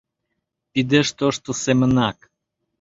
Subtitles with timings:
[0.71, 2.17] Пидеш тошто семынак.